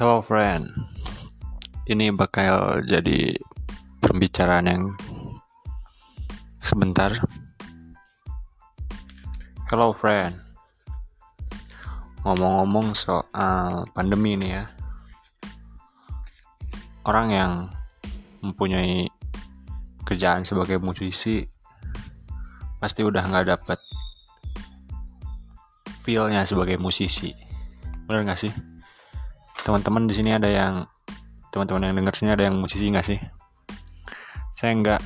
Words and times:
Hello 0.00 0.24
friend, 0.24 0.64
ini 1.84 2.08
bakal 2.08 2.80
jadi 2.88 3.36
pembicaraan 4.00 4.64
yang 4.64 4.82
sebentar. 6.56 7.12
Hello 9.68 9.92
friend, 9.92 10.40
ngomong-ngomong 12.24 12.96
soal 12.96 13.84
pandemi 13.92 14.40
ini 14.40 14.56
ya, 14.56 14.72
orang 17.04 17.28
yang 17.28 17.52
mempunyai 18.40 19.04
kerjaan 20.08 20.48
sebagai 20.48 20.80
musisi 20.80 21.44
pasti 22.80 23.04
udah 23.04 23.20
nggak 23.20 23.52
dapet 23.52 23.76
feelnya 26.00 26.48
sebagai 26.48 26.80
musisi, 26.80 27.36
bener 28.08 28.24
nggak 28.24 28.40
sih? 28.48 28.79
Teman-teman 29.70 30.10
di 30.10 30.18
sini 30.18 30.34
ada 30.34 30.50
yang 30.50 30.82
teman-teman 31.54 31.86
yang 31.86 32.02
dengar 32.02 32.14
sini 32.18 32.34
ada 32.34 32.50
yang 32.50 32.58
musisi 32.58 32.90
nggak 32.90 33.06
sih? 33.06 33.22
Saya 34.58 34.74
nggak 34.74 35.02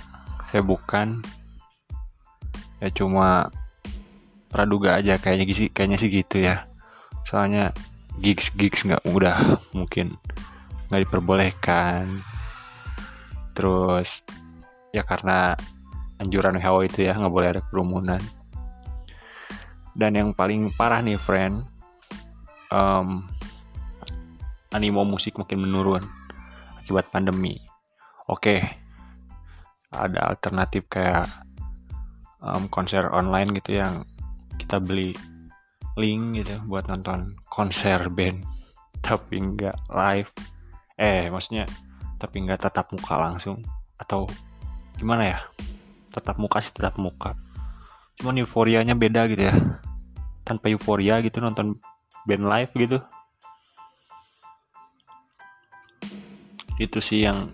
saya 0.49 0.65
bukan. 0.65 1.21
Ya 2.81 2.89
cuma 2.89 3.53
praduga 4.49 4.97
aja 4.97 5.21
kayaknya 5.21 5.53
sih 5.53 5.69
kayaknya 5.69 6.01
sih 6.01 6.09
gitu 6.09 6.41
ya. 6.41 6.65
Soalnya 7.29 7.77
gigs 8.25 8.49
gigs 8.57 8.89
nggak 8.89 9.05
mudah 9.05 9.61
mungkin 9.77 10.17
nggak 10.89 11.13
diperbolehkan. 11.13 12.25
Terus 13.53 14.25
ya 14.97 15.05
karena 15.05 15.53
anjuran 16.17 16.57
WHO 16.57 16.89
itu 16.89 16.99
ya 17.05 17.13
nggak 17.13 17.35
boleh 17.37 17.49
ada 17.53 17.63
kerumunan. 17.69 18.23
Dan 19.93 20.17
yang 20.17 20.33
paling 20.33 20.73
parah 20.73 21.05
nih 21.05 21.21
friend 21.21 21.69
um, 22.73 23.29
animo 24.75 25.07
musik 25.07 25.39
makin 25.39 25.63
menurun 25.63 26.03
akibat 26.83 27.07
pandemi. 27.15 27.63
Oke, 28.27 28.59
ada 29.95 30.35
alternatif 30.35 30.91
kayak 30.91 31.31
um, 32.43 32.67
konser 32.67 33.07
online 33.15 33.55
gitu 33.55 33.79
yang 33.79 34.03
kita 34.59 34.83
beli 34.83 35.15
link 35.95 36.43
gitu 36.43 36.59
buat 36.67 36.91
nonton 36.91 37.39
konser 37.47 38.11
band 38.11 38.43
tapi 39.07 39.39
nggak 39.39 39.87
live. 39.95 40.31
Eh, 40.99 41.31
maksudnya 41.31 41.71
tapi 42.19 42.43
nggak 42.43 42.67
tatap 42.67 42.91
muka 42.91 43.15
langsung 43.15 43.63
atau 43.95 44.27
gimana 44.99 45.39
ya? 45.39 45.39
Tetap 46.11 46.35
muka 46.43 46.59
sih 46.59 46.75
tetap 46.75 46.99
muka. 46.99 47.39
Cuman 48.19 48.43
euforianya 48.43 48.99
beda 48.99 49.31
gitu 49.31 49.47
ya. 49.47 49.55
Tanpa 50.43 50.69
euforia 50.69 51.23
gitu 51.23 51.39
nonton 51.39 51.79
band 52.27 52.45
live 52.51 52.73
gitu 52.75 52.99
itu 56.79 56.99
sih 56.99 57.27
yang 57.27 57.51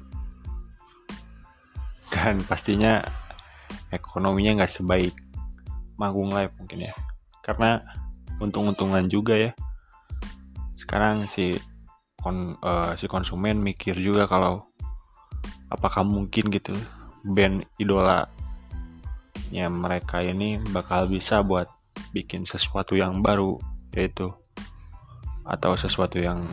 dan 2.10 2.42
pastinya 2.42 3.00
ekonominya 3.94 4.62
nggak 4.62 4.72
sebaik 4.72 5.14
manggung 6.00 6.32
live 6.32 6.52
mungkin 6.58 6.90
ya. 6.90 6.94
Karena 7.44 7.80
untung-untungan 8.40 9.06
juga 9.06 9.36
ya. 9.36 9.52
Sekarang 10.74 11.28
si 11.28 11.54
kon, 12.18 12.56
uh, 12.64 12.96
si 12.96 13.06
konsumen 13.06 13.60
mikir 13.60 13.94
juga 13.96 14.24
kalau 14.24 14.64
apakah 15.70 16.02
mungkin 16.02 16.50
gitu 16.50 16.74
band 17.22 17.68
idola 17.76 18.26
ya 19.52 19.68
mereka 19.68 20.24
ini 20.24 20.58
bakal 20.72 21.06
bisa 21.06 21.44
buat 21.44 21.68
bikin 22.10 22.48
sesuatu 22.48 22.96
yang 22.96 23.20
baru 23.20 23.60
yaitu 23.94 24.30
atau 25.46 25.74
sesuatu 25.74 26.18
yang 26.18 26.46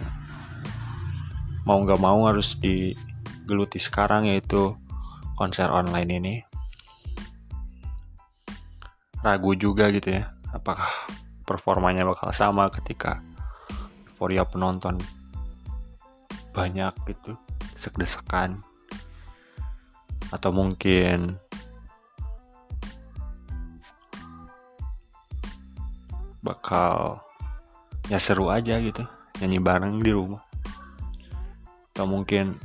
mau 1.67 1.83
nggak 1.83 1.99
mau 1.99 2.31
harus 2.31 2.55
digeluti 2.55 3.75
sekarang 3.75 4.31
yaitu 4.31 4.71
konser 5.35 5.67
online 5.67 6.11
ini. 6.15 6.35
Ragu 9.19 9.51
juga 9.59 9.91
gitu 9.91 10.15
ya 10.15 10.31
apakah 10.55 10.87
performanya 11.43 12.07
bakal 12.07 12.31
sama 12.31 12.71
ketika 12.71 13.19
euforia 14.07 14.47
penonton 14.47 14.95
banyak 16.55 16.95
gitu 17.11 17.35
desek-desekan 17.75 18.63
atau 20.31 20.55
mungkin 20.55 21.35
bakal 26.39 27.19
ya 28.07 28.17
seru 28.17 28.47
aja 28.47 28.79
gitu 28.79 29.03
nyanyi 29.43 29.59
bareng 29.59 29.99
di 29.99 30.11
rumah 30.15 30.46
atau 31.97 32.05
mungkin 32.05 32.61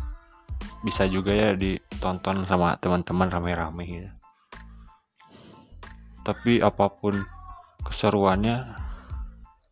bisa 0.85 1.09
juga 1.09 1.33
ya 1.33 1.57
ditonton 1.57 2.45
sama 2.45 2.77
teman-teman 2.77 3.33
rame-rame 3.33 3.83
gitu. 3.89 4.11
Tapi 6.21 6.61
apa 6.61 6.93
pun 6.93 7.17
keseruannya 7.81 8.77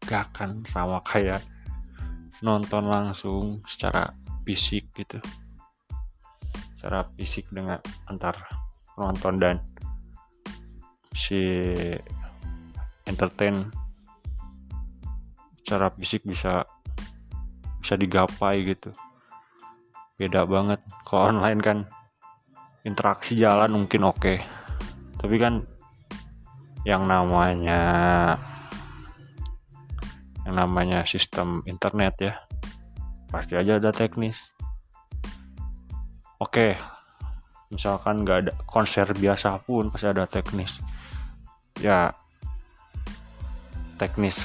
gak 0.08 0.32
akan 0.32 0.64
sama 0.64 1.04
kayak 1.04 1.44
nonton 2.40 2.88
langsung 2.88 3.60
secara 3.68 4.16
fisik 4.48 4.88
gitu. 4.96 5.20
Secara 6.80 7.04
fisik 7.20 7.52
dengan 7.52 7.84
antar 8.08 8.48
penonton 8.96 9.36
dan 9.36 9.56
si 11.12 11.36
entertain. 13.04 13.68
Secara 15.60 15.92
fisik 15.92 16.24
bisa 16.24 16.64
bisa 17.84 18.00
digapai 18.00 18.64
gitu 18.64 18.96
beda 20.20 20.44
banget 20.44 20.84
kalau 21.08 21.32
online 21.32 21.60
kan 21.64 21.78
interaksi 22.84 23.40
jalan 23.40 23.72
mungkin 23.72 24.04
oke 24.04 24.20
okay. 24.20 24.44
tapi 25.16 25.40
kan 25.40 25.64
yang 26.84 27.08
namanya 27.08 27.80
yang 30.44 30.60
namanya 30.60 31.08
sistem 31.08 31.64
internet 31.64 32.14
ya 32.20 32.34
pasti 33.32 33.56
aja 33.56 33.80
ada 33.80 33.96
teknis 33.96 34.52
oke 36.36 36.52
okay. 36.52 36.72
misalkan 37.72 38.20
nggak 38.20 38.38
ada 38.44 38.52
konser 38.68 39.08
biasa 39.16 39.56
pun 39.64 39.88
pasti 39.88 40.04
ada 40.04 40.28
teknis 40.28 40.84
ya 41.80 42.12
teknis 43.96 44.44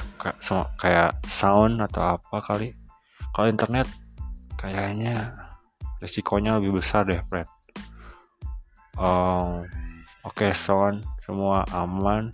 kayak 0.80 1.20
sound 1.28 1.84
atau 1.84 2.16
apa 2.16 2.40
kali 2.40 2.72
kalau 3.36 3.52
internet 3.52 3.84
kayaknya 4.56 5.45
resikonya 6.00 6.60
lebih 6.60 6.80
besar 6.80 7.08
deh 7.08 7.20
Fred. 7.28 7.48
Um, 8.96 9.64
oke 10.24 10.36
okay, 10.36 10.52
sound 10.56 11.04
semua 11.24 11.66
aman. 11.72 12.32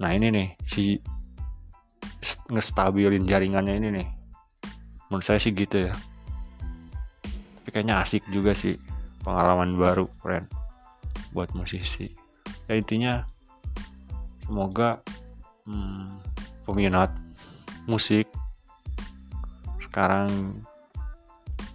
Nah 0.00 0.10
ini 0.12 0.32
nih 0.32 0.48
si 0.64 1.00
ngestabilin 2.52 3.24
jaringannya 3.24 3.74
ini 3.80 3.88
nih. 3.94 4.08
Menurut 5.08 5.24
saya 5.24 5.40
sih 5.40 5.52
gitu 5.52 5.90
ya. 5.90 5.94
Tapi 7.60 7.68
kayaknya 7.72 8.04
asik 8.04 8.24
juga 8.28 8.52
sih 8.52 8.76
pengalaman 9.24 9.72
baru 9.76 10.08
friend 10.20 10.48
buat 11.32 11.52
musisi. 11.56 12.10
Ya 12.68 12.76
intinya 12.78 13.24
semoga 14.46 15.02
hmm, 15.66 16.06
peminat 16.66 17.10
musik 17.86 18.26
sekarang 19.82 20.62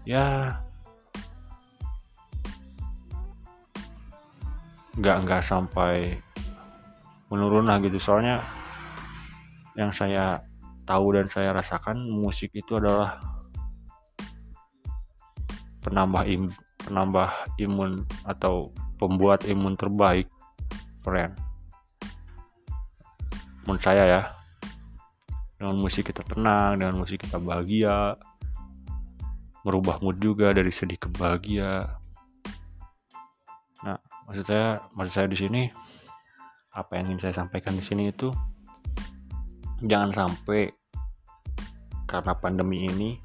ya. 0.06 0.62
Nggak 4.96 5.18
nggak 5.28 5.42
sampai 5.44 6.22
menurun 7.28 7.68
lah 7.68 7.82
gitu. 7.84 8.00
Soalnya 8.00 8.40
yang 9.76 9.92
saya 9.92 10.40
tahu 10.88 11.20
dan 11.20 11.28
saya 11.28 11.52
rasakan 11.52 12.08
musik 12.08 12.56
itu 12.56 12.80
adalah 12.80 13.20
penambah 15.84 16.24
im 16.30 16.48
penambah 16.86 17.30
imun 17.60 18.06
atau 18.24 18.72
pembuat 18.96 19.44
imun 19.50 19.76
terbaik. 19.76 20.32
Friend 21.04 21.46
menurut 23.66 23.82
saya 23.82 24.04
ya. 24.06 24.22
Dengan 25.58 25.82
musik 25.82 26.14
kita 26.14 26.22
tenang 26.22 26.78
dengan 26.78 27.02
musik 27.02 27.26
kita 27.26 27.42
bahagia 27.42 28.14
merubah 29.66 29.98
mood 29.98 30.22
juga 30.22 30.54
dari 30.54 30.70
sedih 30.70 31.02
ke 31.02 31.10
bahagia. 31.10 31.98
Nah, 33.82 33.98
maksud 34.30 34.46
saya, 34.46 34.86
maksud 34.94 35.14
saya 35.18 35.28
di 35.28 35.38
sini 35.38 35.62
apa 36.76 37.02
yang 37.02 37.10
ingin 37.10 37.28
saya 37.28 37.44
sampaikan 37.44 37.74
di 37.74 37.82
sini 37.82 38.12
itu 38.14 38.30
jangan 39.82 40.12
sampai 40.12 40.70
karena 42.06 42.36
pandemi 42.38 42.86
ini 42.86 43.18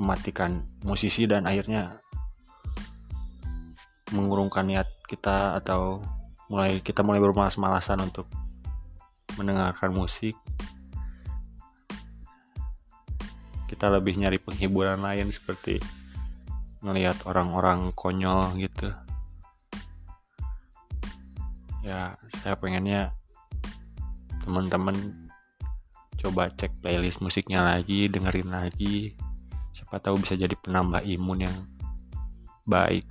mematikan 0.00 0.64
musisi 0.82 1.28
dan 1.28 1.46
akhirnya 1.46 2.00
mengurungkan 4.12 4.66
niat 4.68 4.88
kita 5.06 5.60
atau 5.62 6.00
mulai 6.48 6.80
kita 6.84 7.00
mulai 7.00 7.20
bermalas-malasan 7.20 8.02
untuk 8.04 8.28
mendengarkan 9.36 9.92
musik 9.92 10.36
kita 13.72 13.88
lebih 13.88 14.20
nyari 14.20 14.36
penghiburan 14.36 15.00
lain 15.00 15.32
seperti 15.32 15.80
ngelihat 16.84 17.24
orang-orang 17.24 17.88
konyol 17.96 18.52
gitu. 18.60 18.92
Ya 21.80 22.20
saya 22.44 22.52
pengennya 22.60 23.16
teman-teman 24.44 24.92
coba 26.20 26.52
cek 26.52 26.84
playlist 26.84 27.24
musiknya 27.24 27.64
lagi 27.64 28.12
dengerin 28.12 28.52
lagi. 28.52 29.16
Siapa 29.72 29.96
tahu 30.04 30.20
bisa 30.20 30.36
jadi 30.36 30.52
penambah 30.52 31.00
imun 31.08 31.48
yang 31.48 31.56
baik 32.68 33.08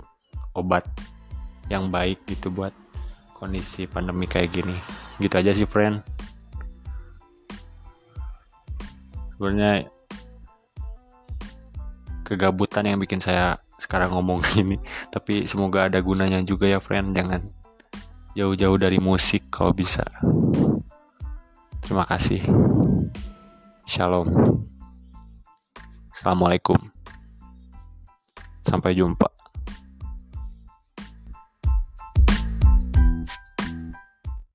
obat 0.54 0.86
yang 1.66 1.90
baik 1.90 2.22
gitu 2.30 2.54
buat 2.54 2.72
kondisi 3.34 3.90
pandemi 3.90 4.30
kayak 4.30 4.62
gini. 4.62 4.78
Gitu 5.18 5.34
aja 5.34 5.50
sih 5.50 5.66
friend. 5.66 6.06
Sebenarnya 9.34 9.90
kegabutan 12.32 12.88
yang 12.88 12.96
bikin 12.96 13.20
saya 13.20 13.60
sekarang 13.76 14.16
ngomong 14.16 14.40
gini 14.56 14.80
tapi 15.12 15.44
semoga 15.44 15.92
ada 15.92 16.00
gunanya 16.00 16.40
juga 16.40 16.64
ya 16.64 16.80
friend. 16.80 17.12
Jangan 17.12 17.44
jauh-jauh 18.32 18.80
dari 18.80 18.96
musik 18.96 19.52
kalau 19.52 19.76
bisa. 19.76 20.08
Terima 21.84 22.08
kasih. 22.08 22.40
Shalom. 23.84 24.32
Assalamualaikum. 26.08 26.80
Sampai 28.64 28.96
jumpa 28.96 29.41